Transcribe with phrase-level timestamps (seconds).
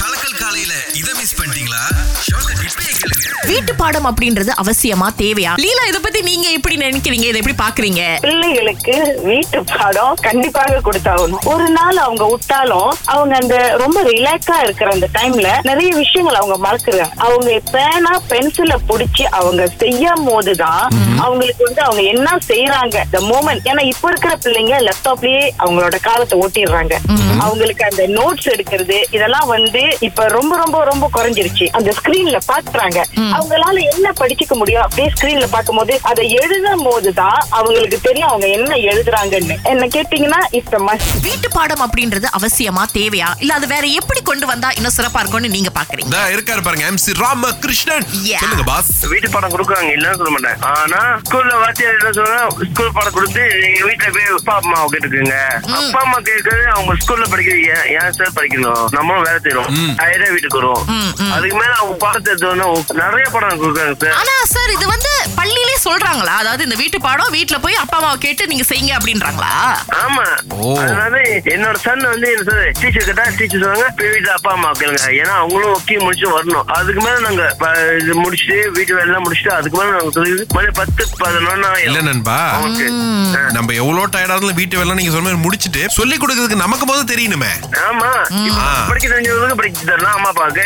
[0.00, 1.80] கலக்கல் காலையில இத மிஸ் பண்ணிட்டீங்களா?
[2.26, 3.26] ஷோக்க இப்பயே கேளுங்க.
[3.50, 5.52] வீட்டு பாடம் அப்படின்றது அவசியமா தேவையா?
[5.64, 7.26] லீலா இத பத்தி நீங்க எப்படி நினைக்கிறீங்க?
[7.30, 8.94] இதை எப்படி பாக்குறீங்க பிள்ளைகளுக்கு
[9.28, 11.44] வீட்டு பாடம் கண்டிப்பாக கொடுத்தாகணும்.
[11.52, 17.06] ஒரு நாள் அவங்க விட்டாலும் அவங்க அந்த ரொம்ப ரிலாக்ஸா இருக்கிற அந்த டைம்ல நிறைய விஷயங்கள் அவங்க மறக்குறாங்க.
[17.26, 20.84] அவங்க பேனா பென்சில புடிச்சு அவங்க செய்யும் போதுதான்
[21.26, 26.94] அவங்களுக்கு வந்து அவங்க என்ன செய்யறாங்க த மூமெண்ட் ஏன்னா இப்ப இருக்கிற பிள்ளைங்க லேப்டாப்லயே அவங்களோட காலத்தை ஓட்டிடுறாங்க.
[27.44, 31.66] அவங்களுக்கு அந்த நோட்ஸ் எடுக்கிறது இதெல்லாம் வந்து இப்ப ரொம்ப ரொம்ப ரொம்ப குறைஞ்சிருச்சு.
[31.78, 32.98] அந்த ஸ்கிரீன்ல பாக்குறாங்க.
[33.36, 34.84] அவங்களால என்ன படிச்சுக்க முடியும்?
[34.86, 39.56] அப்படியே ஸ்கிரீன்ல பார்க்கும்போது அதை எழுதும் போதுதான் அவங்களுக்கு தெரியும் அவங்க என்ன எழுதுறாங்கன்னு.
[39.72, 40.40] என்ன கேட்டீங்கன்னா
[40.88, 43.28] மஸ்ட் வீட்டு பாடம் அப்படின்றது அவசியமா தேவையா?
[43.42, 46.16] இல்ல அது வேற எப்படி கொண்டு வந்தா இன்னும் சிறப்பா இருக்கும்னு நீங்க பாக்குறீங்க?
[46.34, 48.06] இருக்காரு பாருங்க எம்சி ராமகிருஷ்ணன்.
[48.28, 48.40] Yeah.
[48.42, 50.58] சொல்லுங்க பாஸ் வீட்டு பாடம் கொடுக்குறாங்க இல்லன்னு சொல்ல மாட்டேன்.
[50.72, 55.36] ஆனா ஸ்கூல்ல வாத்தியார் என்ன சொல்றா ஸ்கூல் பாடம் கொடுத்து நீங்க வீட்டுல போய் அப்பா அம்மா கேட்டுக்குங்க.
[55.80, 58.84] அப்பா அம்மா கேட்கறது அவங்க ஸ்கூல்ல படிக்கிறது ஏன் ஏன் சார் படிக்கணும்?
[58.98, 59.70] நம்மளும் வேலை செய்யறோம்
[60.34, 60.84] வீட்டுக்கு வரும்.
[61.36, 62.68] அதுக்கு மேல அவங்க பாடத்தை எடுத்தோன்னா
[63.02, 64.16] நிறைய படம் கொடுக்குறாங்க சார்.
[64.20, 66.34] ஆனா சார் இது வந்து பள்ளியிலே சொல்றாங்களா?
[66.42, 69.52] அதாவது இந்த வீட்டு பாடம் வீட்ல போய் அப்பா அம்மாவை கேட்டு நீங்க செய்யுங்க அப்படின்றாங்களா?
[70.04, 70.24] ஆமா.
[70.82, 71.14] அதனால
[71.54, 72.28] என்னோட சன் வந்து
[72.80, 73.66] டீச்சர் கிட்ட டீச்சர்
[73.98, 75.06] போய் வீட்டுல அப்பா அம்மா கேளுங்க.
[75.20, 76.66] ஏன்னா அவங்களும் ஒக்கி முடிச்சு வரணும்.
[76.78, 77.44] அதுக்கு மேல நாங்க
[78.00, 82.38] இது முடிச்சுட்டு வீட்டு வேலை எல்லாம் முடிச்சுட்டு அதுக்கு மேல நாங்க சொல்லி மணி பத்து பதினொன்னு இல்ல நண்பா.
[83.56, 87.52] நம்ம எவ்வளவு டயர்டா இருந்தாலும் வீட்டு வேலை நீங்க சொன்ன மாதிரி முடிச்சிட்டு சொல்லி கொடுக்கறதுக்கு நமக்கு போது தெரியணுமே.
[87.88, 88.10] ஆமா.
[88.90, 90.64] படிக்க தெரிஞ்சவங்களுக்கு படிக்க தரலாம் அம்மா அப்பாவுக்கு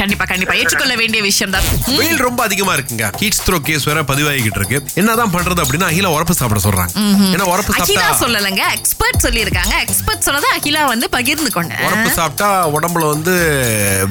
[0.00, 0.54] கண்டிப்பா கண்டிப்பா.
[0.60, 1.66] ஏற்றுக்கொள்ள வேண்டிய விஷயம் தான்
[1.98, 3.04] வெயில் ரொம்ப அதிகமா இருக்குங்க.
[3.20, 4.78] ஹீட் ஸ்ட்ரோக் கேஸ் வேற பதிவாகிட்டு இருக்கு.
[5.00, 6.92] என்னதான் பண்றது அப்படின்னா அகில உரப்பு சாப்பிட சொல்றாங்க.
[7.34, 9.74] ஏன்னா உரப்பு அகிலா சாப்பிட்டா சொல்லலங்க எக்ஸ்பர்ட் சொல்லியிருக்காங்க.
[9.84, 13.34] எக்ஸ்பர்ட் சொன்னதை அகிலா வந்து பகிர்ந்து கொண்டேன் உரப்பு சாப்பிட்டா உடம்புல வந்து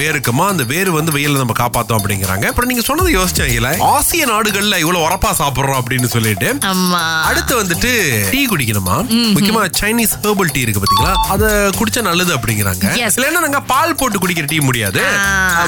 [0.00, 2.46] வேருக்குமா அந்த வேறு வந்து வெயில நம்ம காப்பாத்தோம் அப்படிங்கிறாங்க.
[2.52, 7.92] அப்புறம் நீங்க சொன்னதை யோசிச்சேன் அகில ஆசிய நாடுகள்ல இவ்வளவு உரப்பா சாப்பிடுறோம் அப்படின்னு சொல்லிட்டு ஆமா அடுத்து வந்துட்டு
[8.34, 8.98] டீ குடிக்கணுமா?
[9.36, 11.14] முக்கியமா சைனீஸ் ஹெர்பல் டீ இருக்கு பாத்தீங்களா?
[11.36, 11.44] அத
[11.80, 12.86] குடிச்சா நல்லது அப்படிங்கிறாங்க.
[13.02, 13.16] Yes.
[13.44, 15.02] நாங்க பால் போட்டு குடிக்கிற டீ முடியாது.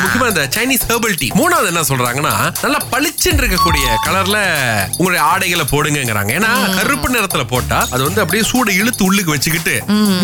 [0.03, 2.33] முக்கியமா இந்த சைனீஸ் ஹெர்பல் டீ மூணாவது என்ன சொல்றாங்கன்னா
[2.65, 4.39] நல்லா பளிச்சுன்னு இருக்கக்கூடிய கலர்ல
[4.97, 6.33] உங்களுடைய ஆடைகளை போடுங்கங்கறாங்க.
[6.39, 9.75] ஏன்னா கருப்பு நிறத்துல போட்டா அது வந்து அப்படியே சூடு இழுத்து உள்ளுக்கு வச்சுக்கிட்டு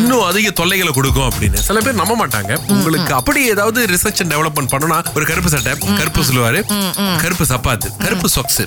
[0.00, 1.60] இன்னும் அதிக தொல்லைகளை கொடுக்கும் அப்படின்னு.
[1.68, 2.52] சில பேர் நம்ப மாட்டாங்க.
[2.76, 6.60] உங்களுக்கு அப்படி ஏதாவது ரிசர்ச் அண்ட் டெவலப்மெண்ட் பண்ணனா ஒரு கருப்பு சட்டை கருப்பு சொல்லுவாரு
[7.24, 8.60] கருப்பு சப்பாத்து கருப்பு சொக்ஸ்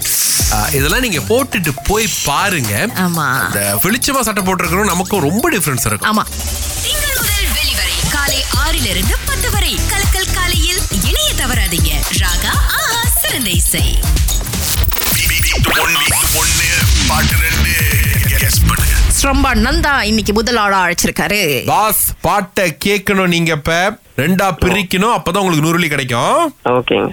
[0.78, 2.73] இதெல்லாம் நீங்க போட்டுட்டு போய் பாருங்க.
[3.85, 6.09] வெளிச்சமா சட்டை போட்டிருக்கிறோம் நமக்கும் ரொம்ப டிஃபரன்ஸ் இருக்கும்.
[6.12, 6.23] ஆமா.
[8.72, 9.72] ஆறிலிருந்து பத்து வரை.
[9.92, 11.90] கலக்கல் காலையில் இணைய தவறாதீங்க.
[12.22, 13.82] ராகா ஆஹா சிறந்த இசை.
[17.08, 17.74] பாட்டு ரெண்டு
[19.18, 21.66] ஸ்ரம்பா நந்தா இன்னைக்கு முதல் ஆளா அழைச்சிருக்காரு.
[21.66, 24.00] பாஸ் பாட்டை கேட்கணும் நீங்க இப்ப.
[24.18, 26.56] ரெண்டா பிரிக்கணும் அப்பதான் உங்களுக்கு நூறுலி கிடைக்கும்.
[26.78, 27.12] ஓகேங்க.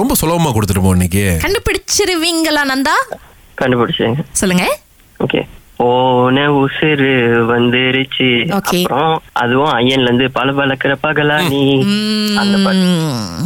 [0.00, 1.38] ரொம்ப சுலபமா கொடுத்துட்டு போ இன்னைக்கு.
[1.42, 2.96] கண்டுபிடிச்சிருவீங்களா நந்தா?
[3.60, 4.64] கண்டுபிடிச்சேங்க சொல்லுங்க.
[5.20, 5.40] ஓகே
[5.76, 7.08] போன உசுறு
[7.50, 8.28] வந்துருச்சு
[8.58, 8.80] Okay.
[8.80, 11.62] அப்புறம் அதுவும் ஐயன்ல இருந்து பல பழக்கிற பகலா நீ.
[12.42, 12.56] அந்த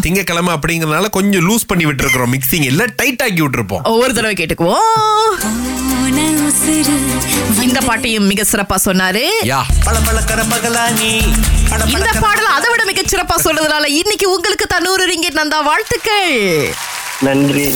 [0.00, 3.82] திங்கக்கிழமை அப்படிங்கறதுனால கொஞ்சம் லூஸ் பண்ணி விட்டுருக்கோம் மிக்சிங் இல்ல டைட் ஆக்கி விட்டுருப்போம்.
[3.82, 4.86] ஒவ்வொரு தடவை கேட்டுக்குவோம்.
[7.60, 9.24] இந்த பாட்டையும் மிக சிறப்பா சொன்னாரு.
[9.52, 9.60] யா.
[11.96, 16.32] இந்த பாடல் அதை விட மிக சிறப்பா சொன்னதுனால இன்னைக்கு உங்களுக்கு தான் நூறு ரிங்கிட் நந்தா வாழ்த்துக்கள்.
[17.20, 17.66] நன்றி.